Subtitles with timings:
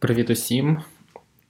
[0.00, 0.78] Привіт усім.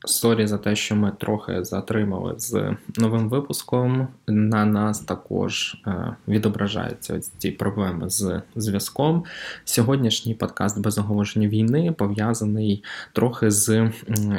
[0.04, 4.08] Sorry за те, що ми трохи затримали з новим випуском.
[4.26, 9.24] На нас також е, відображаються ці проблеми з зв'язком.
[9.64, 13.68] Сьогоднішній подкаст без оголошення війни пов'язаний трохи з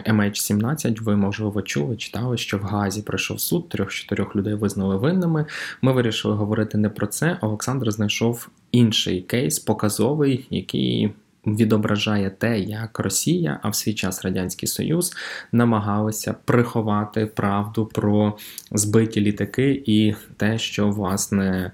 [0.07, 1.03] MH17.
[1.03, 5.45] Ви, можливо, чули, читали, що в Гаазі пройшов суд, трьох-чотирьох людей визнали винними.
[5.81, 7.37] Ми вирішили говорити не про це.
[7.41, 11.13] Олександр знайшов інший кейс, показовий, який
[11.47, 15.13] відображає те, як Росія, а в свій час Радянський Союз
[15.51, 18.37] намагалися приховати правду про
[18.71, 21.71] збиті літаки і те, що власне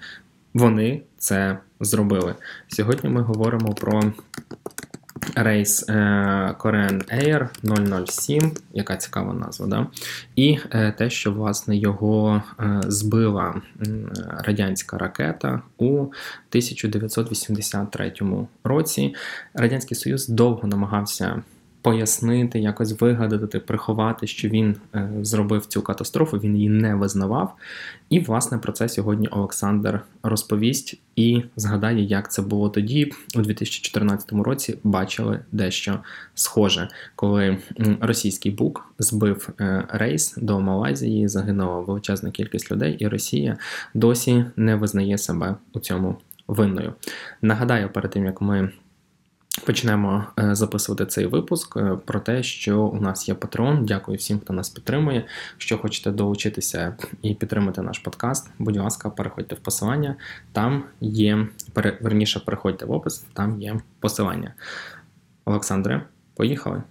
[0.53, 2.35] вони це зробили.
[2.67, 4.03] Сьогодні ми говоримо про
[5.35, 5.85] рейс
[6.59, 7.47] Korean Air
[8.05, 9.87] 007, яка цікава назва, да?
[10.35, 13.61] і е, те, що власне його е, збила
[14.43, 18.13] радянська ракета у 1983
[18.63, 19.15] році.
[19.53, 21.41] Радянський Союз довго намагався
[21.87, 27.53] пояснити, якось вигадати, приховати, що він е, зробив цю катастрофу, він її не визнавав.
[28.09, 34.31] І, власне, про це сьогодні Олександр розповість і згадає, як це було тоді, у 2014
[34.31, 34.77] році.
[34.83, 35.99] Бачили дещо
[36.35, 37.57] схоже, коли
[38.01, 43.57] російський бук збив е, рейс до Малайзії, загинула величезна кількість людей, і Росія
[43.93, 46.15] досі не визнає себе у цьому
[46.47, 46.93] винною.
[47.41, 48.71] Нагадаю, перед тим як ми.
[49.65, 53.85] Почнемо е, записувати цей випуск е, про те, що у нас є патрон.
[53.85, 55.25] Дякую всім, хто нас підтримує.
[55.57, 60.15] Що хочете долучитися і підтримати наш подкаст, будь ласка, переходьте в посилання.
[60.51, 61.47] Там є
[62.01, 64.53] верніше, переходьте в опис, там є посилання.
[65.45, 66.83] Олександре, поїхали.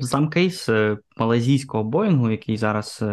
[0.00, 3.04] Сам кейс е, малазійського Боїнгу, який зараз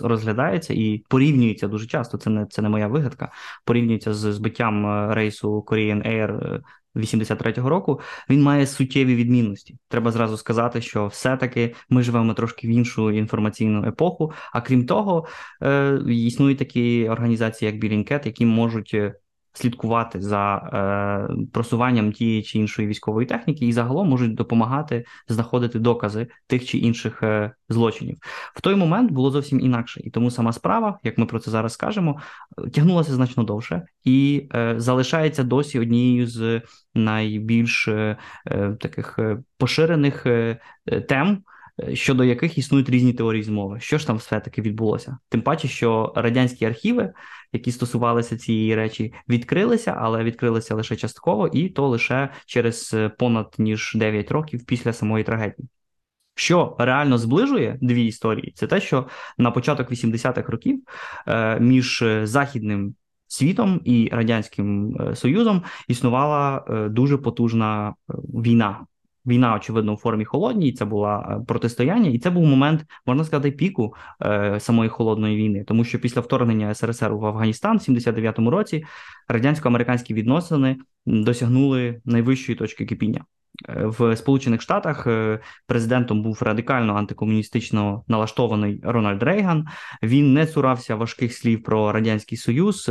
[0.00, 2.18] розглядається і порівнюється дуже часто.
[2.18, 3.32] Це не це не моя вигадка.
[3.64, 6.60] Порівнюється з збиттям рейсу Korean Air
[6.96, 9.78] 83-го року, він має суттєві відмінності.
[9.88, 14.32] Треба зразу сказати, що все-таки ми живемо трошки в іншу інформаційну епоху.
[14.52, 15.26] А крім того,
[15.62, 19.14] е, існують такі організації, як Білінкет, які можуть е,
[19.56, 26.26] слідкувати за е, просуванням тієї чи іншої військової техніки, і загалом можуть допомагати знаходити докази
[26.46, 28.16] тих чи інших е, злочинів.
[28.54, 31.72] В той момент було зовсім інакше, і тому сама справа, як ми про це зараз
[31.72, 32.20] скажемо,
[32.72, 36.62] тягнулася значно довше і е, залишається досі однією з
[36.94, 38.16] найбільш е,
[38.46, 40.60] е, таких е, поширених е,
[41.08, 41.42] тем.
[41.82, 43.80] Е, щодо яких існують різні теорії змови.
[43.80, 45.18] Що ж там все-таки відбулося?
[45.28, 47.12] Тим паче, що радянські архіви,
[47.52, 53.54] які стосувалися цієї речі, відкрилися, але відкрилися лише частково, і то лише через е, понад
[53.58, 55.68] ніж 9 років після самої трагедії.
[56.34, 59.06] Що реально зближує дві історії, це те, що
[59.38, 60.82] на початок 80-х років
[61.26, 62.94] е, між західним
[63.26, 68.86] світом і радянським союзом існувала дуже потужна війна
[69.26, 70.72] війна, очевидно, у формі холодній.
[70.72, 75.64] Це була е, протистояння, і це був момент, можна сказати, піку е, самої холодної війни,
[75.66, 78.84] тому що після вторгнення СРСР в Афганістан в 79-му році
[79.28, 80.76] радянсько-американські відносини
[81.06, 83.24] досягнули найвищої точки кипіння.
[83.68, 89.66] Е, в Сполучених Штатах е, президентом був радикально антикомуністично налаштований Рональд Рейган.
[90.02, 92.90] Він не цурався важких слів про радянський союз.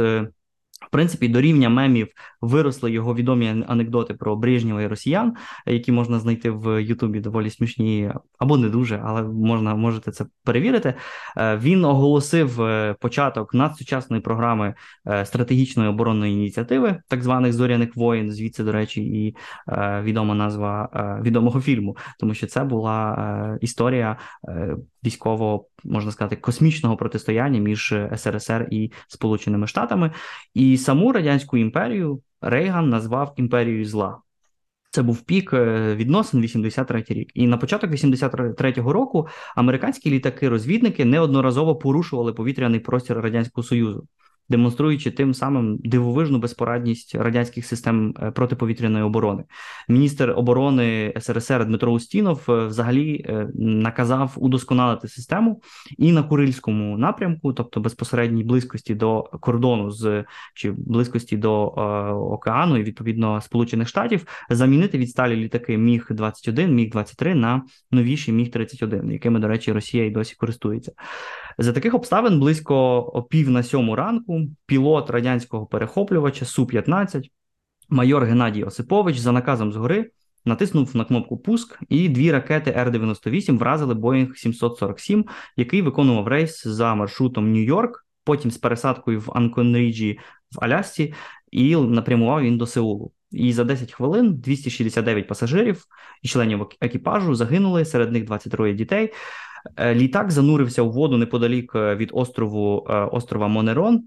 [0.88, 2.07] В принципі, до рівня мемів
[2.41, 5.34] виросли його відомі анекдоти про Брежнєва і росіян,
[5.66, 10.94] які можна знайти в Ютубі доволі смішні або не дуже, але можна можете це перевірити.
[11.38, 14.74] Е, він оголосив е, початок надсучасної програми
[15.07, 18.31] е, стратегічної оборонної ініціативи, так званих зоряних воїн.
[18.31, 19.35] Звідси, до речі, і
[20.01, 20.90] відома назва
[21.24, 24.18] відомого фільму, тому що це була історія
[25.06, 30.12] військово можна сказати космічного протистояння між СРСР і Сполученими Штатами,
[30.53, 34.18] і саму радянську імперію Рейган назвав імперією зла.
[34.91, 37.31] Це був пік е, відносин 83 рік.
[37.34, 44.07] І на початок 83-го року американські літаки-розвідники неодноразово порушували повітряний простір Радянського Союзу
[44.50, 49.44] демонструючи тим самим дивовижну безпорадність радянських систем е, протиповітряної оборони.
[49.89, 55.62] Міністр оборони СРСР Дмитро Устінов е, взагалі е, наказав удосконалити систему
[55.97, 61.63] і на Курильському напрямку, тобто безпосередній близькості до кордону з чи близькості до
[62.31, 68.51] океану і відповідно Сполучених Штатів, замінити відсталі літаки Міг 21 Міг 23 на новіші Міг
[68.51, 70.91] 31 якими, до речі, Росія й досі користується.
[71.57, 77.24] За таких обставин близько пів на сьому ранку пілот радянського перехоплювача Су-15,
[77.90, 80.12] майор Геннадій Осипович за наказом згори
[80.46, 85.25] натиснув на кнопку Пуск, і дві ракети Р-98 вразили Боїнг 747,
[85.57, 90.19] який виконував рейс за маршрутом Нью-Йорк, потім з пересадкою в Анконріджі
[90.51, 91.13] в Алясці,
[91.51, 93.12] і напрямував він до Сеулу.
[93.31, 95.84] і за 10 хвилин 269 пасажирів
[96.22, 99.13] і членів екіпажу загинули, серед них 23 дітей.
[99.77, 104.03] Е, літак занурився у воду неподалік е, від острову е, острова Монерон.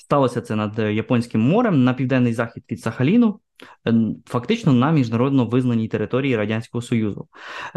[0.00, 3.40] Сталося це над Японським морем на південний захід від Сахаліну,
[4.26, 7.28] фактично на міжнародно визнаній території Радянського Союзу.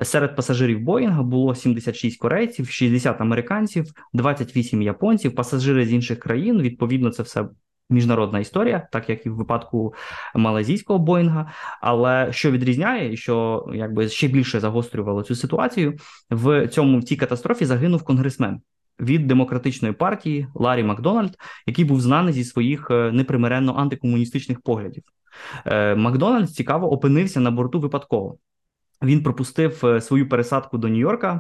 [0.04, 6.62] Серед пасажирів Боїнга було 76 корейців, 60 американців, 28 японців, пасажири з інших країн.
[6.62, 7.46] Відповідно, це все
[7.90, 9.94] міжнародна історія, так як і в випадку
[10.36, 11.52] малазійського Боїнга.
[11.82, 15.98] Але що відрізняє, що якби ще більше загострювало цю ситуацію,
[16.30, 18.62] в цьому в цій катастрофі загинув конгресмен.
[19.00, 21.38] Від демократичної партії Ларі Макдональд,
[21.68, 25.04] який був знаний зі своїх е, непримиренно антикомуністичних поглядів,
[25.66, 28.38] е, Макдональд цікаво опинився на борту випадково.
[29.04, 31.40] Він пропустив е, свою пересадку до Нью-Йорка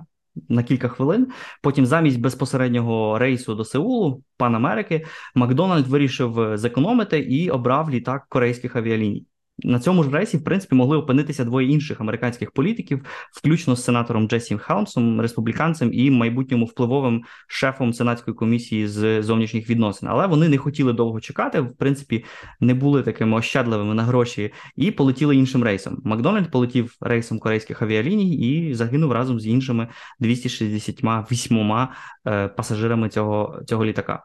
[0.50, 1.28] на кілька хвилин.
[1.62, 8.26] Потім, замість безпосереднього рейсу до Сеулу, пан Америки, Макдональд вирішив е, зекономити і обрав літак
[8.30, 9.26] корейських авіаліній.
[9.58, 14.28] На цьому ж рейсі, в принципі, могли опинитися двоє інших американських політиків, включно з сенатором
[14.28, 20.10] Джесі Халмсом, республіканцем і майбутньому впливовим шефом сенатської комісії з зовнішніх відносин.
[20.10, 21.62] Але вони не хотіли довго чекати.
[21.62, 22.26] В принципі,
[22.60, 26.02] не були такими ощадливими на гроші і полетіли іншим рейсом.
[26.04, 29.88] Макдональд полетів рейсом корейських авіаліній і загинув разом з іншими
[30.20, 31.88] 268
[32.28, 34.24] е, пасажирами цього, цього літака.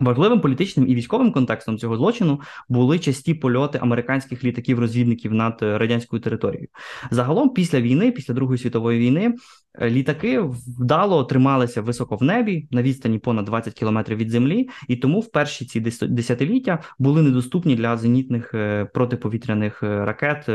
[0.00, 6.22] Важливим політичним і військовим контекстом цього злочину були часті польоти американських літаків-розвідників над е, радянською
[6.22, 6.68] територією.
[7.10, 9.34] Загалом, після війни, після Другої світової війни,
[9.74, 10.40] е, літаки
[10.78, 15.30] вдало трималися високо в небі на відстані понад 20 кілометрів від землі, і тому в
[15.30, 20.48] перші ці десятиліття були недоступні для зенітних е, протиповітряних ракет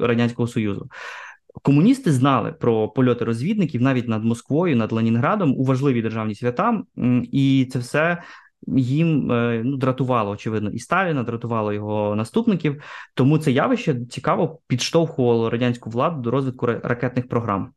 [0.00, 0.88] радянського союзу.
[1.62, 6.82] Комуністи знали про польоти розвідників навіть над Москвою, над Ленінградом у важливі державні свята,
[7.32, 8.22] і це все
[8.66, 12.82] їм е, ну, дратувало, очевидно, і Сталіна, дратувало його наступників.
[13.14, 17.72] Тому це явище цікаво підштовхувало радянську владу до розвитку ракетних програм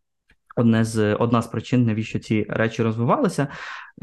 [0.55, 3.47] одне з одна з причин, навіщо ці речі розвивалися.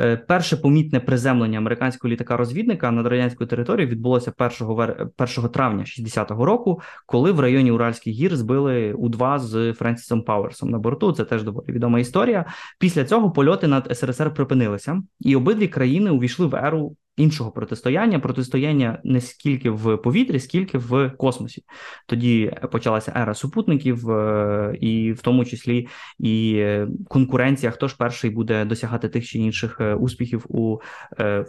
[0.01, 5.09] Е, перше помітне приземлення американського літака-розвідника над радянською територією відбулося 1 вер...
[5.19, 10.79] 1 травня 60-го року, коли в районі Уральських гір збили У-2 з Френсісом Пауерсом на
[10.79, 11.13] борту.
[11.13, 12.45] Це теж доволі відома історія.
[12.79, 19.01] Після цього польоти над СРСР припинилися, і обидві країни увійшли в еру іншого протистояння, протистояння
[19.05, 21.65] не скільки в повітрі, скільки в космосі.
[22.07, 25.89] Тоді почалася ера супутників, е, і в тому числі
[26.19, 30.79] і е, конкуренція, хто ж перший буде досягати тих чи інших е, успіхів у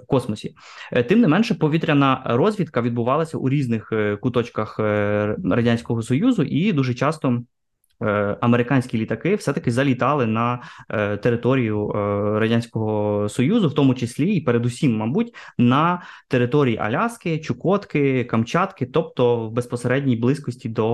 [0.07, 0.56] космосі.
[1.07, 7.44] Тим не менше, повітряна розвідка відбувалася у різних куточках радянського союзу, і дуже часто.
[8.01, 11.99] Е, американські літаки все-таки залітали на е, територію е,
[12.39, 19.51] радянського союзу, в тому числі і передусім, мабуть, на території Аляски, Чукотки, Камчатки, тобто в
[19.51, 20.89] безпосередній близькості до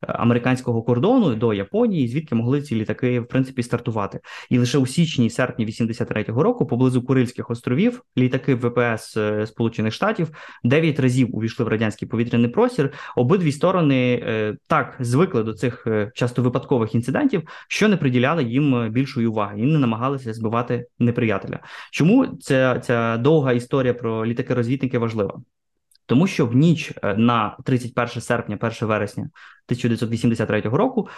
[0.00, 4.20] американського кордону, до Японії, звідки могли ці літаки в принципі стартувати.
[4.50, 10.30] І лише у січні серпні 83-го року, поблизу Курильських островів, літаки ВПС Сполучених Штатів
[10.64, 12.92] дев'ять разів увійшли в радянський повітряний простір.
[13.16, 15.79] Обидві сторони так звикли до цих.
[15.86, 20.86] Е, часто випадкових інцидентів, що не приділяли їм е, більшої уваги і не намагалися збивати
[20.98, 21.58] неприятеля.
[21.90, 25.42] Чому ця, ця довга історія про літаки-розвідники важлива?
[26.10, 31.08] Тому що в ніч е, на 31 серпня, 1 вересня 1983 року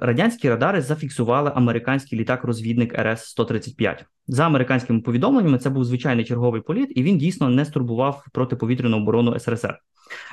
[0.00, 6.92] радянські радари зафіксували американський літак-розвідник РС 135 За американськими повідомленнями, це був звичайний черговий політ,
[6.96, 9.78] і він дійсно не стурбував протиповітряну оборону СРСР.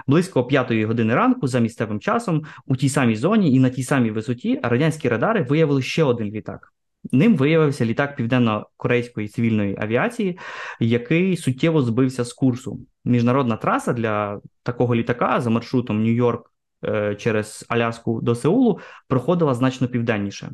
[0.08, 4.12] Близько п'ятої години ранку за місцевим часом у тій самій зоні і на тій самій
[4.12, 6.74] висоті радянські радари виявили ще один літак.
[7.12, 10.40] Ним виявився літак південно-корейської цивільної авіації,
[10.80, 12.80] який суттєво збився з курсу.
[13.06, 16.52] Міжнародна траса для такого літака за маршрутом Нью-Йорк
[16.86, 20.52] е, через Аляску до Сеулу проходила значно південніше.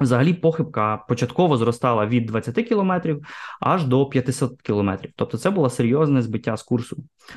[0.00, 3.26] Взагалі, похибка початково зростала від 20 кілометрів
[3.60, 5.12] аж до 500 кілометрів.
[5.16, 6.96] Тобто, це було серйозне збиття з курсу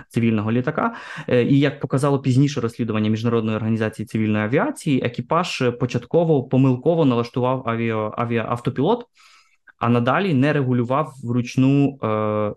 [0.10, 0.96] цивільного літака.
[1.28, 8.12] Е, і як показало пізніше розслідування міжнародної організації цивільної авіації, екіпаж початково помилково налаштував авіа,
[8.18, 9.06] авіаавтопілот,
[9.78, 12.54] а надалі не регулював вручну е,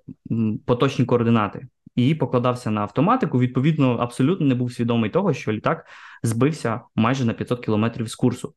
[0.67, 1.67] поточні координати
[1.97, 3.39] і покладався на автоматику.
[3.39, 5.87] Відповідно, абсолютно не був свідомий того, що літак
[6.23, 8.55] збився майже на 500 кілометрів з курсу.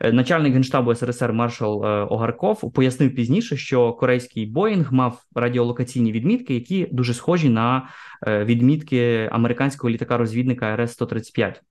[0.00, 6.54] Е, начальник генштабу СРСР маршал е, Огарков пояснив пізніше, що корейський Боїнг мав радіолокаційні відмітки,
[6.54, 7.88] які дуже схожі на
[8.26, 11.62] е, відмітки американського літака-розвідника РС 135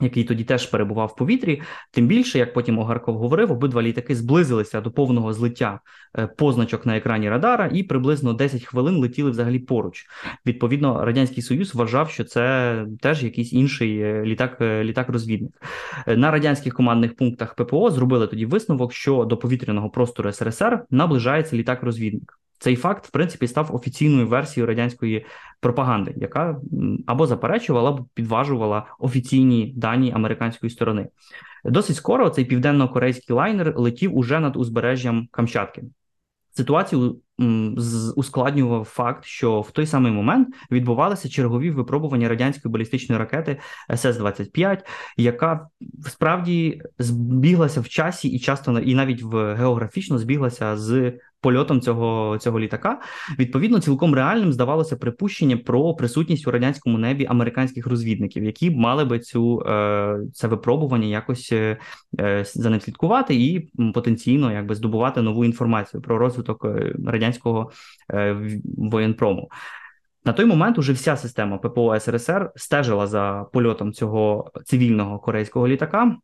[0.00, 1.62] який тоді теж перебував в повітрі.
[1.90, 5.80] Тим більше, як потім Огарков говорив, обидва літаки зблизилися до повного злиття
[6.18, 10.06] е, позначок на екрані Радара, і приблизно 10 хвилин летіли взагалі поруч.
[10.46, 15.52] Відповідно, радянський союз вважав, що це теж якийсь інший е, літак, е, літак-розвідник.
[16.06, 22.38] На радянських командних пунктах ППО зробили тоді висновок, що до повітряного простору СРСР наближається літак-розвідник.
[22.58, 25.26] Цей факт, в принципі, став офіційною версією радянської
[25.60, 26.60] пропаганди, яка
[27.06, 31.08] або заперечувала, або підважувала офіційні дані американської сторони.
[31.64, 35.82] Досить скоро цей південно-корейський лайнер летів уже над узбережжям Камчатки.
[36.56, 37.20] Ситуацію
[38.16, 43.60] ускладнював факт, що в той самий момент відбувалися чергові випробування радянської балістичної ракети
[43.90, 44.78] СС-25,
[45.16, 45.68] яка
[46.06, 51.12] справді збіглася в часі і часто і навіть в географічно збіглася з
[51.46, 53.00] польотом цього цього літака.
[53.38, 59.18] Відповідно, цілком реальним здавалося припущення про присутність у радянському небі американських розвідників, які мали би
[59.18, 61.78] цю е, це випробування якось е,
[62.44, 67.70] за ним слідкувати і потенційно якби здобувати нову інформацію про розвиток е, радянського
[68.76, 69.50] воєнпрому.
[70.24, 76.16] На той момент уже вся система ППО СРСР стежила за польотом цього цивільного корейського літака.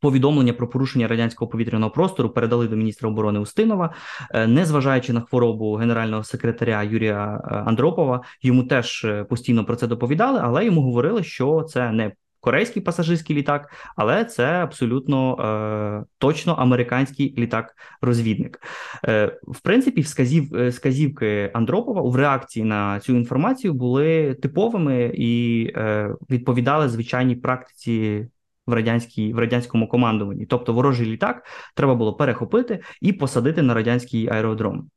[0.00, 3.94] Повідомлення про порушення радянського повітряного простору передали до міністра оборони Устинова,
[4.30, 9.86] е, незважаючи на хворобу генерального секретаря Юрія е, Андропова, йому теж е, постійно про це
[9.86, 16.52] доповідали, але йому говорили, що це не корейський пасажирський літак, але це абсолютно е, точно
[16.52, 18.60] американський літак-розвідник.
[19.04, 26.10] Е, В принципі, вказів, сказівки Андропова в реакції на цю інформацію були типовими і е,
[26.30, 28.26] відповідали звичайній практиці
[28.66, 30.46] в радянській в радянському командуванні.
[30.46, 34.90] Тобто ворожий літак треба було перехопити і посадити на радянський аеродром.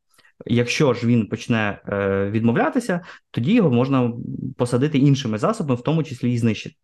[0.46, 4.14] Якщо ж він почне е, відмовлятися, тоді його можна
[4.58, 6.76] посадити іншими засобами, в тому числі і знищити.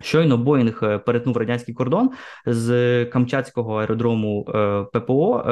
[0.00, 2.10] Щойно Боїнг е, перетнув радянський кордон
[2.46, 5.44] з Камчатського аеродрому е, ППО.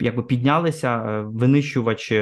[0.00, 2.12] Якби піднялися е, винищувач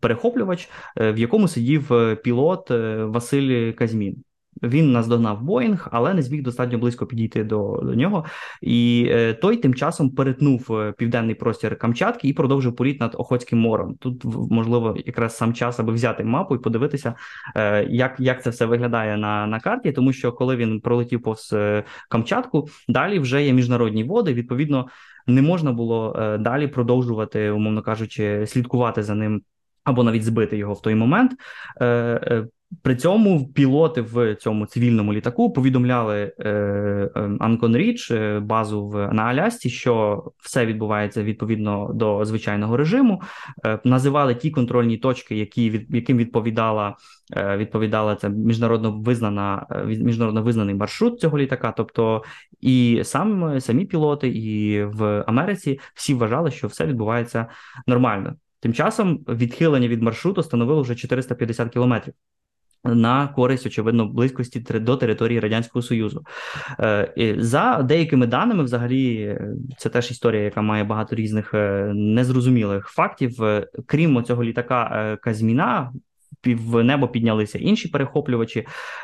[0.00, 1.90] перехоплювач, в якому сидів
[2.22, 4.24] пілот Василь Казьмін.
[4.62, 8.24] Він наздогнав Боїнг, але не зміг достатньо близько підійти до до нього.
[8.60, 13.58] І е, той тим часом перетнув е, південний простір Камчатки і продовжив політ над Охотським
[13.58, 13.96] морем.
[13.98, 17.14] Тут можливо якраз сам час, аби взяти мапу і подивитися,
[17.56, 21.54] е, як як це все виглядає на на карті, тому що коли він пролетів повз
[22.08, 24.34] Камчатку, далі вже є міжнародні води.
[24.34, 24.88] Відповідно,
[25.26, 29.42] не можна було далі продовжувати, умовно кажучи, слідкувати за ним.
[29.84, 31.32] Або навіть збити його в той момент.
[32.82, 37.10] При цьому пілоти в цьому цивільному літаку повідомляли е, е
[37.40, 43.22] Анкон Річ е, базу в на Алясці, що все відбувається відповідно до звичайного режиму.
[43.84, 46.96] Називали ті контрольні точки, які від яким відповідала
[47.56, 51.74] відповідала це міжнародно визнана міжнародно визнаний маршрут цього літака.
[51.76, 52.22] Тобто
[52.60, 57.46] і сам самі пілоти, і в Америці всі вважали, що все відбувається
[57.86, 58.34] нормально.
[58.60, 62.14] Тим часом відхилення від маршруту становило вже 450 кілометрів
[62.84, 66.24] на користь, очевидно, близькості до території радянського союзу
[66.80, 69.38] е, за деякими даними, взагалі,
[69.78, 73.42] це теж історія, яка має багато різних е, незрозумілих фактів.
[73.42, 75.92] Е, крім цього літака Казміна,
[76.44, 78.58] в небо піднялися інші перехоплювачі,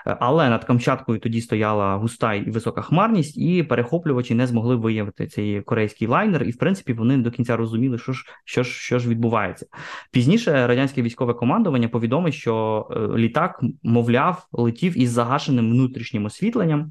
[0.06, 5.26] е, але над Камчаткою тоді стояла густа і висока хмарність, і перехоплювачі не змогли виявити
[5.26, 6.42] цей корейський лайнер.
[6.42, 9.66] І в принципі вони до кінця розуміли, що ж що ж, що ж відбувається.
[10.12, 16.90] Пізніше радянське військове командування повідомить, що е, літак, мовляв, летів із загашеним внутрішнім освітленням,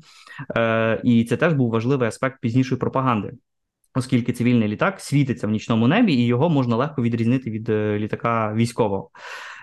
[0.57, 3.33] е, і це теж був важливий аспект пізнішої пропаганди.
[3.97, 9.09] Оскільки цивільний літак світиться в нічному небі, і його можна легко відрізнити від літака військового.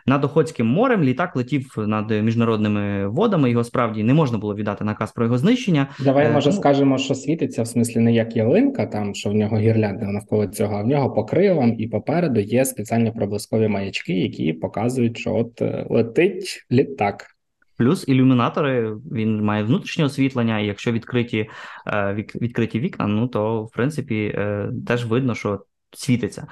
[0.07, 3.51] Над Охотським морем літак летів над міжнародними водами.
[3.51, 5.87] Його справді не можна було віддати наказ про його знищення.
[6.05, 6.61] Давай, е, може, Тому...
[6.61, 10.77] скажемо, що світиться в смислі не як ялинка, там що в нього гірлянда навколо цього,
[10.77, 15.63] а в нього по кривам і попереду є спеціальні проблискові маячки, які показують, що от
[15.63, 17.27] е, летить літак.
[17.79, 21.49] Плюс ілюмінатори він має внутрішнє освітлення, і якщо відкриті
[21.87, 24.39] е, відкриті вікна, ну то в принципі
[24.87, 25.61] теж видно, що
[25.93, 26.47] світиться.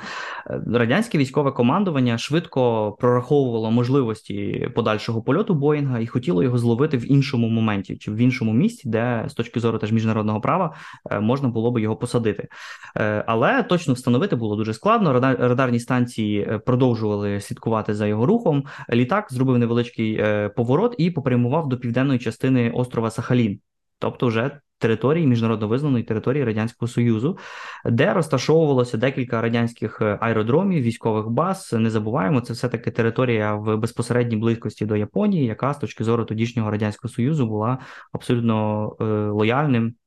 [0.51, 7.13] Е, радянське військове командування швидко прораховувало можливості подальшого польоту Боїнга і хотіло його зловити в
[7.13, 10.75] іншому моменті чи в іншому місці, де з точки зору теж міжнародного права
[11.11, 12.49] е, можна було би його посадити.
[12.97, 15.13] Е, але точно встановити було дуже складно.
[15.39, 18.65] Радарні станції продовжували слідкувати за його рухом.
[18.93, 20.25] Літак зробив невеличкий
[20.57, 23.61] поворот і попрямував до південної частини острова Сахалін.
[24.01, 27.39] Тобто вже території міжнародно визнаної території радянського союзу,
[27.85, 31.73] де розташовувалося декілька радянських аеродромів, військових баз.
[31.79, 36.25] Не забуваємо, це все таки територія в безпосередній близькості до Японії, яка з точки зору
[36.25, 37.79] тодішнього радянського союзу була
[38.13, 40.00] абсолютно е, лояльним Е,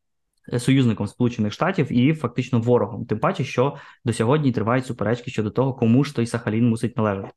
[0.58, 3.06] союзником Сполучених Штатів і фактично ворогом.
[3.06, 7.30] Тим паче, що до сьогодні тривають суперечки щодо того, кому ж той Сахалін мусить належати.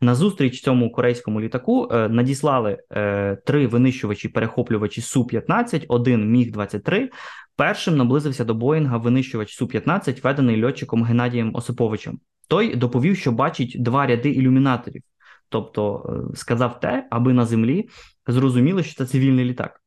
[0.00, 6.52] На зустріч цьому корейському літаку е, надіслали е, три винищувачі перехоплювачі су 15 один міг
[6.52, 7.10] 23
[7.56, 12.18] Першим наблизився до Боїнга винищувач су 15 ведений льотчиком Геннадієм Осиповичем.
[12.48, 15.02] Той доповів, що бачить два ряди ілюмінаторів,
[15.48, 17.88] тобто е, сказав те, аби на землі
[18.26, 19.83] зрозуміли, що це цивільний літак.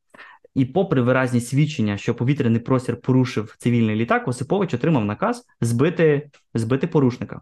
[0.57, 6.87] І, попри виразні свідчення, що повітряний простір порушив цивільний літак, Осипович отримав наказ збити збити
[6.87, 7.41] порушника.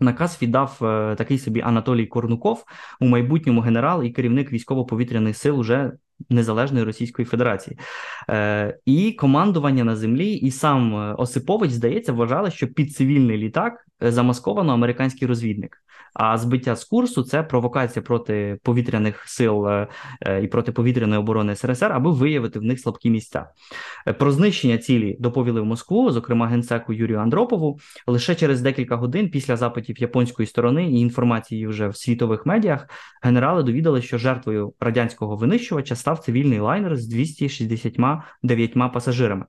[0.00, 2.64] Наказ віддав е, такий собі Анатолій Корнуков,
[3.00, 5.92] у майбутньому генерал і керівник військово-повітряних сил уже
[6.30, 7.78] Незалежної Російської Федерації.
[8.30, 13.86] Е, І командування на землі, і сам е, Осипович, здається, вважали, що під цивільний літак
[14.02, 15.82] е, замасковано американський розвідник.
[16.18, 19.88] А збиття з курсу це провокація проти повітряних сил е,
[20.42, 23.46] і проти повітряної оборони СРСР, аби виявити в них слабкі місця.
[24.18, 29.56] Про знищення цілі доповіли в Москву, зокрема генсеку Юрію Андропову, лише через декілька годин після
[29.56, 32.88] запитів японської сторони і інформації вже в світових медіях.
[33.22, 39.44] Генерали довідали, що жертвою радянського винищувача став цивільний лайнер з 269 пасажирами.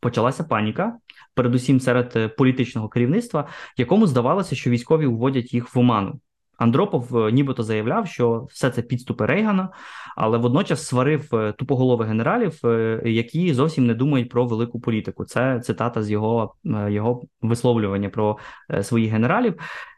[0.00, 0.96] Почалася паніка,
[1.34, 6.20] передусім серед е, політичного керівництва, якому здавалося, що військові вводять їх в оману.
[6.58, 9.68] Андропов е, нібито заявляв, що все це підступи Рейгана,
[10.16, 12.60] але водночас сварив е, тупоголових генералів,
[13.04, 15.24] які зовсім не думають про велику політику.
[15.24, 16.54] Це цитата з його
[16.88, 18.38] його висловлювання про
[18.82, 19.54] своїх генералів.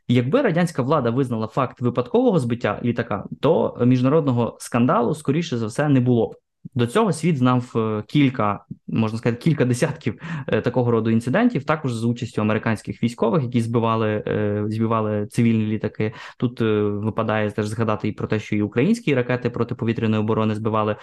[0.09, 6.01] Якби радянська влада визнала факт випадкового збиття літака, то міжнародного скандалу скоріше за все не
[6.01, 6.35] було б.
[6.75, 11.95] До цього світ знав е, кілька, можна сказати, кілька десятків е, такого роду інцидентів, також
[11.95, 16.13] з участю американських військових, які збивали е, збивали цивільні літаки.
[16.39, 16.61] Тут
[17.05, 20.97] випадає теж згадати і про те, що і українські ракети протиповітряної оборони збивали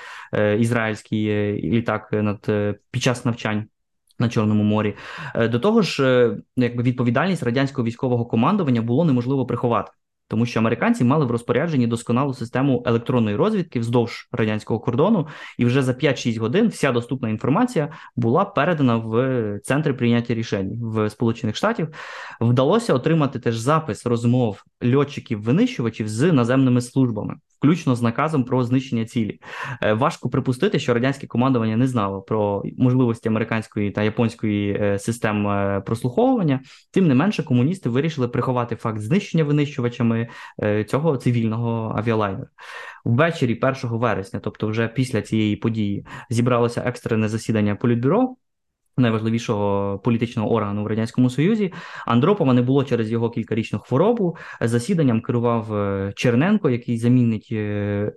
[0.60, 1.27] ізраїльський
[1.72, 2.51] літак над
[2.91, 3.65] під час навчань.
[4.20, 4.96] На Чорному морі
[5.36, 9.92] до того ж, якби відповідальність радянського військового командування було неможливо приховати
[10.30, 15.84] тому що американці мали в розпорядженні досконалу систему електронної розвідки вздовж радянського кордону, і вже
[15.84, 21.88] за 5-6 годин вся доступна інформація була передана в центри прийняття рішень в Сполучених Штатів.
[22.42, 29.39] Вдалося отримати теж запис розмов льотчиків-винищувачів з наземними службами включно з наказом про знищення цілі.
[29.82, 35.48] Е, важко припустити, що радянське командування не знало про можливості американської та японської е, систем
[35.48, 36.60] е, прослуховування.
[36.91, 40.28] Тим не менше, комуністи вирішили приховати факт знищення винищувачами
[40.88, 42.48] цього цивільного авіалайнера.
[43.06, 48.36] Ввечері 1 вересня, тобто вже після цієї події, зібралося екстрене засідання політбюро
[49.02, 51.74] найважливішого політичного органу в радянському союзі.
[52.06, 54.38] Андропова не було через його кількарічну хворобу.
[54.62, 58.12] Засіданням керував е, Черненко, який замінить е,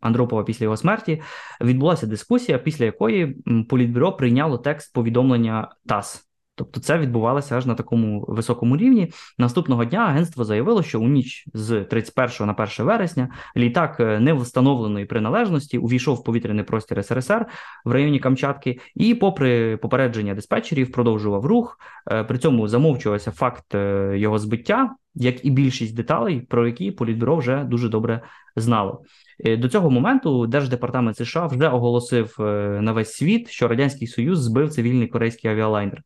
[0.00, 1.22] Андропова після його смерті.
[1.60, 3.36] Відбулася дискусія, після якої
[3.68, 6.29] політбюро прийняло текст повідомлення ТАСС.
[6.60, 9.12] Тобто це відбувалося аж на такому високому рівні.
[9.38, 15.06] Наступного дня агентство заявило, що у ніч з 31 на 1 вересня літак е, невстановленої
[15.06, 17.46] приналежності увійшов в повітряний простір СРСР
[17.84, 21.78] в районі Камчатки, і, попри попередження диспетчерів, продовжував рух.
[22.10, 27.36] Е, при цьому замовчувався факт е, його збиття, як і більшість деталей, про які політбюро
[27.36, 28.20] вже дуже добре
[28.56, 29.02] знало.
[29.44, 32.42] Е, до цього моменту Держдепартамент США вже оголосив е,
[32.80, 36.02] на весь світ, що радянський союз збив цивільний корейський авіалайнер,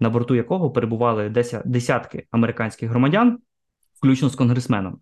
[0.00, 3.38] на борту якого перебували десятки американських громадян,
[3.98, 4.98] включно з конгресменом.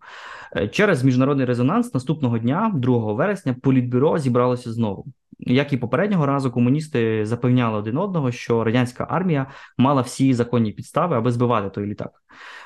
[0.55, 5.05] Е, через міжнародний резонанс наступного дня, 2 вересня, політбюро зібралося знову.
[5.39, 9.45] Як і попереднього разу, комуністи запевняли один одного, що радянська армія
[9.77, 12.11] мала всі законні підстави, аби збивати той літак.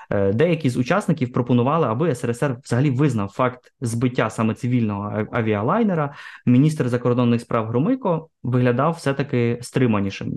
[0.10, 6.14] Е, деякі з учасників пропонували, аби СРСР взагалі визнав факт збиття саме цивільного авіалайнера.
[6.46, 10.34] Міністр закордонних справ Громико виглядав все таки стриманішим.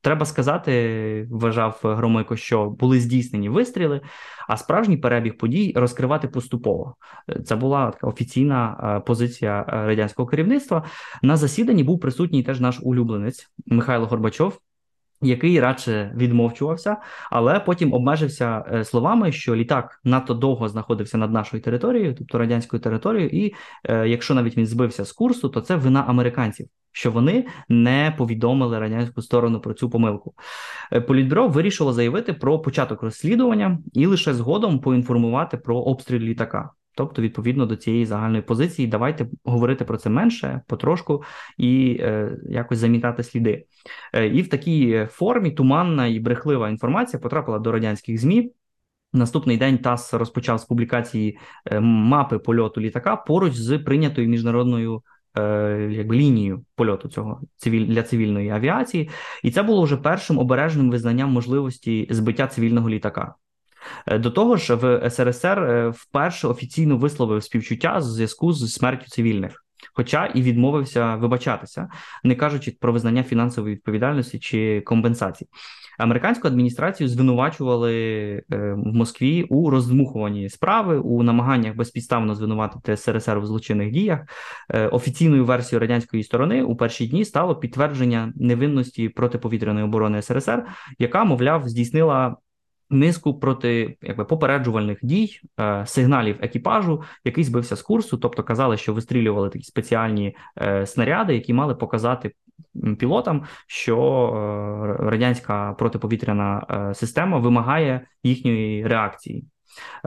[0.00, 4.00] Е, треба сказати, вважав Громико, що були здійснені вистріли,
[4.48, 6.96] а справжній перебіг подій розкривати поступово.
[7.28, 10.84] Е, це була така офіційна позиція радянського керівництва.
[11.22, 14.58] На засіданні був присутній теж наш улюбленець Михайло Горбачов
[15.22, 16.96] який радше відмовчувався,
[17.30, 22.82] але потім обмежився е, словами, що літак надто довго знаходився над нашою територією, тобто радянською
[22.82, 23.54] територією, і
[23.84, 28.78] е, якщо навіть він збився з курсу, то це вина американців, що вони не повідомили
[28.78, 30.34] радянську сторону про цю помилку.
[30.92, 36.70] Е, Політбюро вирішило заявити про початок розслідування і лише згодом поінформувати про обстріл літака.
[36.94, 41.22] Тобто, відповідно до цієї загальної позиції, давайте говорити про це менше, потрошку
[41.58, 43.64] і е, якось замітати сліди.
[44.14, 48.52] Е, І в такій формі туманна і брехлива інформація потрапила до радянських змі.
[49.12, 55.02] Наступний день ТАСС розпочав з публікації е, мапи польоту літака поруч з прийнятою міжнародною
[55.38, 59.10] е, якби лінією польоту цього цивіль для цивільної авіації,
[59.42, 63.34] і це було вже першим обережним визнанням можливості збиття цивільного літака.
[64.06, 69.64] Е, до того ж, в СРСР вперше офіційно висловив співчуття з зв'язку з смертю цивільних,
[69.94, 71.88] хоча і відмовився вибачатися,
[72.24, 75.48] не кажучи про визнання фінансової відповідальності чи компенсації.
[76.00, 77.94] Американську адміністрацію звинувачували
[78.52, 84.20] е, в Москві у роздмухуванні справи у намаганнях безпідставно звинуватити СРСР в злочинних діях.
[84.70, 90.66] Е, офіційною версією радянської сторони у перші дні стало підтвердження невинності протиповітряної оборони СРСР,
[90.98, 92.36] яка, мовляв, здійснила.
[92.90, 98.94] Низку проти якби попереджувальних дій, е, сигналів екіпажу, який збився з курсу, тобто казали, що
[98.94, 102.32] вистрілювали такі спеціальні е, снаряди, які мали показати
[102.98, 109.44] пілотам, що е, радянська протиповітряна е, система вимагає їхньої реакції.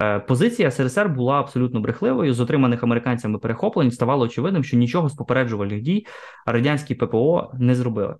[0.01, 2.33] Е, позиція СРСР була абсолютно брехливою.
[2.33, 6.05] З отриманих американцями перехоплень ставало очевидним, що нічого з попереджувальних дій
[6.45, 8.15] радянські ППО не зробили.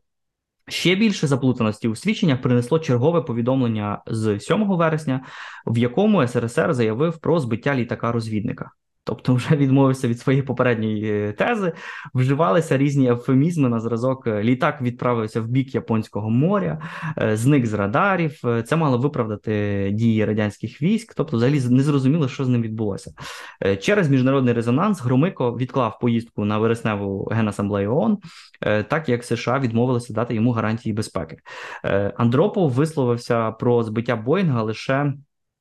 [0.68, 5.26] Ще більше заплутаності у свідченнях принесло чергове повідомлення з 7 вересня,
[5.66, 8.72] в якому СРСР заявив про збиття літака розвідника
[9.04, 11.72] тобто вже відмовився від своєї попередньої е, тези,
[12.14, 14.28] вживалися різні ефемізми на зразок.
[14.28, 16.82] Е, літак відправився в бік Японського моря,
[17.18, 18.42] е, зник з радарів.
[18.66, 23.12] Це мало виправдати дії радянських військ, тобто, взагалі не зрозуміло, що з ним відбулося.
[23.80, 28.18] Через міжнародний резонанс Громико відклав поїздку на вересневу генасамблею ООН,
[28.88, 31.38] так як США відмовилися дати йому гарантії безпеки.
[32.18, 35.14] Андропов висловився про збиття Боїнга лише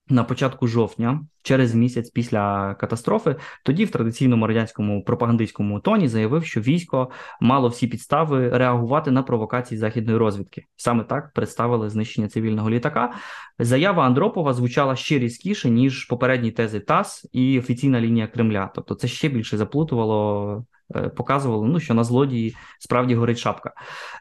[0.09, 6.61] на початку жовтня, через місяць після катастрофи, тоді в традиційному радянському пропагандистському тоні заявив, що
[6.61, 7.11] військо
[7.41, 10.65] мало всі підстави реагувати на провокації західної розвідки.
[10.77, 13.13] Саме так представили знищення цивільного літака.
[13.59, 18.71] Заява Андропова звучала ще різкіше ніж попередні тези ТАСС і офіційна лінія Кремля.
[18.75, 20.65] Тобто, це ще більше заплутувало.
[20.97, 23.73] Е, показувало, ну що на злодії справді горить шапка.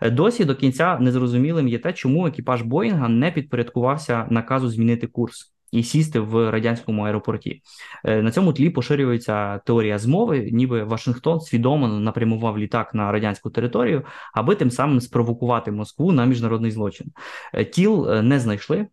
[0.01, 5.51] Е, досі до кінця незрозумілим є те, чому екіпаж Боїнга не підпорядкувався наказу змінити курс
[5.71, 7.61] і сісти в радянському аеропорті.
[8.05, 14.05] Е, на цьому тлі поширюється теорія змови, ніби Вашингтон свідомо напрямував літак на радянську територію,
[14.33, 17.07] аби тим самим спровокувати Москву на міжнародний злочин.
[17.53, 18.87] Е, тіл е, не знайшли.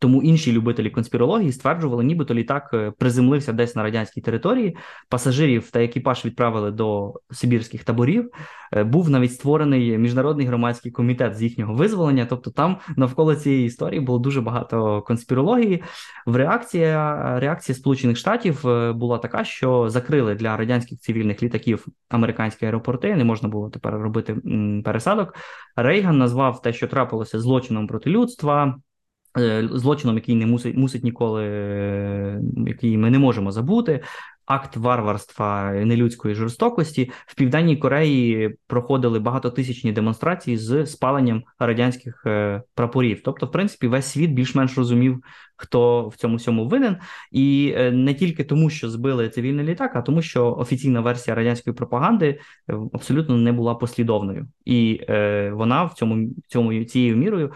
[0.00, 4.76] Тому інші любителі конспірології стверджували, нібито літак е, приземлився десь на радянській території.
[5.08, 8.30] Пасажирів та екіпаж відправили до Сибірських таборів.
[8.72, 12.26] Е, був навіть створений міжнародний громадський комітет з їхнього визволення.
[12.26, 15.82] Тобто, там навколо цієї історії було дуже багато конспірології.
[16.26, 22.66] В реакція реакція Сполучених Штатів е, була така, що закрили для радянських цивільних літаків американські
[22.66, 23.16] аеропорти.
[23.16, 24.36] Не можна було тепер робити
[24.84, 25.34] пересадок.
[25.76, 28.80] Рейган назвав те, що трапилося злочином проти людства.
[29.38, 34.00] Е, злочином, який не мусить мусить ніколи, е, який ми не можемо забути.
[34.46, 43.20] Акт варварства нелюдської жорстокості в південній Кореї проходили багатотисячні демонстрації з спаленням радянських е, прапорів.
[43.24, 45.24] Тобто, в принципі, весь світ більш-менш розумів,
[45.56, 46.96] хто в цьому всьому винен,
[47.32, 52.40] і не тільки тому, що збили цивільний літак, а тому, що офіційна версія радянської пропаганди
[52.92, 55.00] абсолютно не була послідовною, і
[55.52, 57.52] вона в цьому цьому цією мірою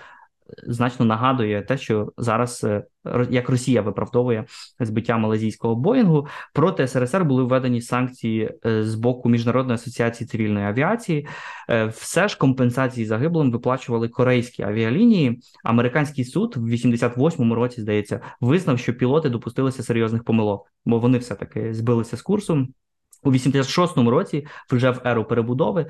[0.67, 2.85] значно нагадує те, що зараз е,
[3.31, 4.45] як Росія виправдовує
[4.81, 11.27] збиття малазійського Боїнгу, проти СРСР були введені санкції е, з боку міжнародної асоціації цивільної авіації.
[11.71, 15.41] Е, все ж компенсації загиблим виплачували корейські авіалінії.
[15.65, 21.35] Американський суд в 88-му році здається визнав, що пілоти допустилися серйозних помилок, бо вони все
[21.35, 22.67] таки збилися з курсу.
[23.25, 25.87] У 86-му році, вже в еру перебудови,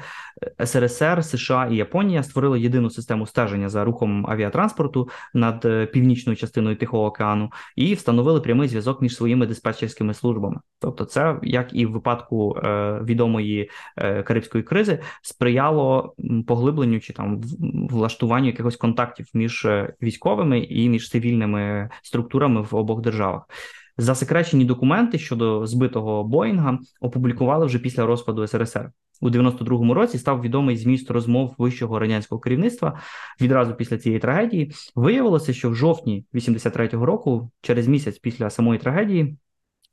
[0.61, 6.37] е, СРСР, США і Японія створили єдину систему стеження за рухом авіатранспорту над е, північною
[6.37, 10.61] частиною Тихого океану і встановили прямий зв'язок між своїми диспетчерськими службами.
[10.81, 13.70] Тобто, це як і в випадку е, відомої
[14.25, 16.14] карибської кризи сприяло
[16.47, 17.40] поглибленню чи там
[17.90, 19.66] влаштуванню якихось контактів між
[20.03, 23.42] військовими і між цивільними структурами в обох державах.
[23.96, 28.90] Засекречені документи щодо збитого Боїнга опублікували вже після розпаду СРСР.
[29.20, 32.98] У 92-му році став відомий зміст розмов вищого радянського керівництва
[33.40, 34.72] відразу після цієї трагедії.
[34.94, 39.37] Виявилося, що в жовтні 83-го року, через місяць після самої трагедії,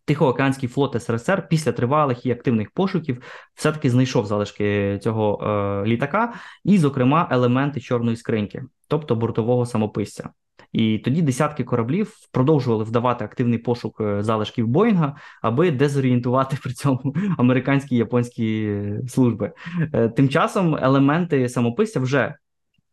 [0.05, 3.23] Тихоокеанський флот СРСР після тривалих і активних пошуків
[3.55, 6.33] все-таки знайшов залишки цього е, літака,
[6.63, 10.29] і, зокрема, елементи чорної скриньки, тобто бортового самописця.
[10.71, 17.15] І тоді десятки кораблів продовжували вдавати активний пошук е, залишків Боїнга, аби дезорієнтувати при цьому
[17.37, 19.51] американські і японські служби.
[19.93, 22.35] Е, тим часом елементи самописця вже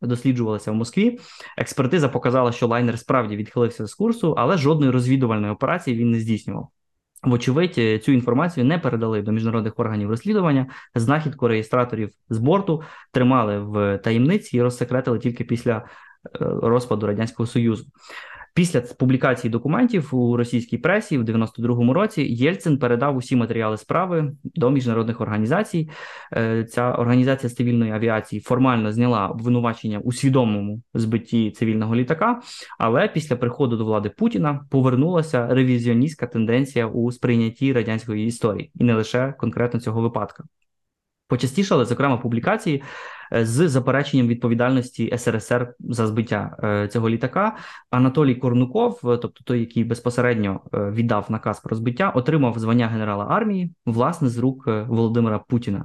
[0.01, 1.19] досліджувалися в Москві.
[1.59, 6.69] Експертиза показала, що лайнер справді відхилився з курсу, але жодної розвідувальної операції він не здійснював.
[7.23, 10.67] Вочевидь, е, цю інформацію не передали до міжнародних органів розслідування.
[10.95, 15.85] Знахідку реєстраторів з борту тримали в таємниці і розсекретили тільки після
[16.41, 17.87] розпаду радянського союзу.
[18.59, 24.71] Після публікації документів у російській пресі в 92-му році Єльцин передав усі матеріали справи до
[24.71, 25.91] міжнародних організацій.
[26.33, 32.41] Е, ця організація з цивільної авіації формально зняла обвинувачення у свідомому збитті цивільного літака,
[32.79, 38.95] але після приходу до влади Путіна повернулася ревізіоністська тенденція у сприйнятті радянської історії, і не
[38.95, 40.45] лише конкретно цього випадка.
[41.29, 42.83] Почастішали, зокрема, публікації Е,
[43.33, 47.57] з запереченням відповідальності СРСР за збиття е, цього літака.
[47.91, 53.75] Анатолій Корнуков, е, тобто той, який безпосередньо віддав наказ про збиття, отримав звання генерала армії
[53.87, 55.85] власне з рук Володимира Путіна.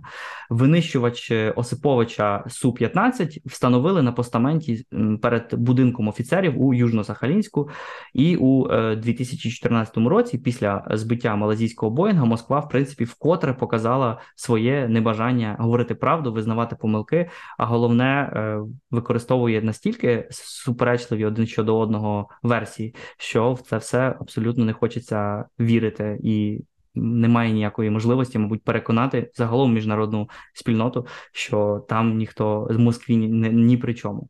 [0.50, 4.86] Винищувач Осиповича Су 15 встановили на постаменті
[5.22, 7.70] перед будинком офіцерів у Южно-Сахалінську,
[8.14, 15.56] і у 2014 році, після збиття малазійського Боїнга, Москва в принципі вкотре показала своє небажання
[15.60, 18.60] говорити правду, визнавати помилки а головне е,
[18.92, 26.20] використовує настільки суперечливі один щодо одного версії, що в це все абсолютно не хочеться вірити
[26.24, 26.62] і.
[26.96, 33.78] Немає ніякої можливості, мабуть, переконати загалом міжнародну спільноту, що там ніхто з Москві ні, ні
[33.78, 34.30] при чому.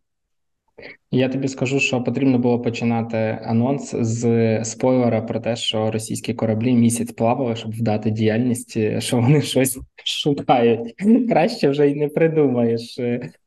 [1.12, 6.74] Я тобі скажу, що потрібно було починати анонс з спойлера про те, що російські кораблі
[6.74, 10.94] місяць плавали, щоб вдати діяльність, що вони щось шукають.
[11.30, 13.00] Краще вже й не придумаєш.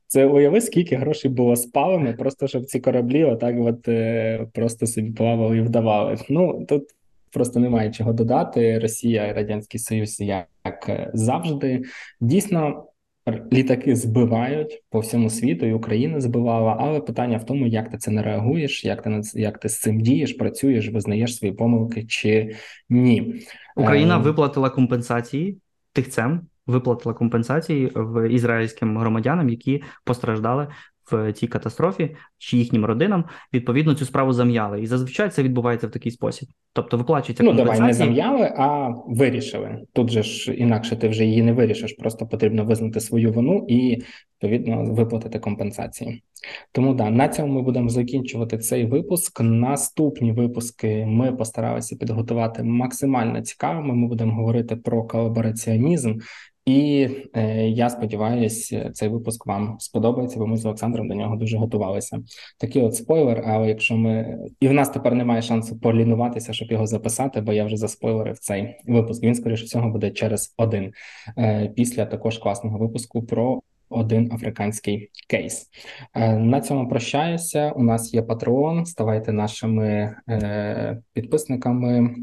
[0.08, 5.10] Це уяви, скільки грошей було спалено, просто щоб ці кораблі отак от е, просто собі
[5.10, 6.16] плавали і вдавали.
[6.28, 6.82] Ну тут
[7.32, 8.78] просто немає чого додати.
[8.78, 11.82] Росія і Радянський Союз, як завжди,
[12.20, 12.86] дійсно.
[13.52, 16.76] Літаки збивають по всьому світу, і Україна збивала.
[16.80, 20.00] Але питання в тому, як ти це не реагуєш, як ти як ти з цим
[20.00, 22.54] дієш, працюєш, визнаєш свої помилки чи
[22.88, 23.34] ні.
[23.76, 24.20] Україна е...
[24.20, 25.58] виплатила компенсації
[25.92, 30.68] тихцем, виплатила компенсації в ізраїльським громадянам, які постраждали
[31.12, 34.82] в цій катастрофі чи їхнім родинам відповідно цю справу зам'яли.
[34.82, 36.48] І зазвичай це відбувається в такий спосіб.
[36.72, 39.82] Тобто виплачується ну давай не зам'яли, а вирішили.
[39.92, 41.92] Тут же ж інакше ти вже її не вирішиш.
[41.92, 44.02] Просто потрібно визнати свою вину і
[44.42, 46.22] відповідно виплатити компенсації.
[46.72, 49.40] Тому да на цьому ми будемо закінчувати цей випуск.
[49.40, 53.94] Наступні випуски ми постаралися підготувати максимально цікавими.
[53.94, 56.18] Ми будемо говорити про колабораціонізм
[56.66, 61.58] і е, я сподіваюся, цей випуск вам сподобається, бо ми з Олександром до нього дуже
[61.58, 62.18] готувалися.
[62.58, 63.42] Такий от спойлер.
[63.46, 67.64] Але якщо ми і в нас тепер немає шансу полінуватися, щоб його записати, бо я
[67.64, 69.22] вже заспойлерив цей випуск.
[69.22, 70.92] Він скоріше всього буде через один
[71.38, 75.66] е, після також класного випуску про один африканський кейс.
[76.14, 77.70] Е, на цьому прощаюся.
[77.70, 82.14] У нас є Patreon, Ставайте нашими е, підписниками,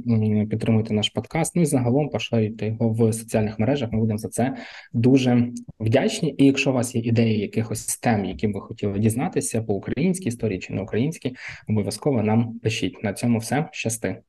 [0.50, 1.56] підтримуйте наш подкаст.
[1.56, 3.92] Ну і загалом поширюйте його в соціальних мережах.
[3.92, 4.56] Ми будемо за це
[4.94, 5.48] дуже
[5.80, 6.36] вдячні.
[6.38, 10.60] І якщо у вас є ідеї якихось тем, які ви хотіли дізнатися по українській історії
[10.60, 11.36] чи не українській,
[11.70, 13.04] обов'язково нам пишіть.
[13.04, 14.22] На цьому все щасти.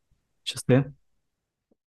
[0.42, 0.84] Щасти.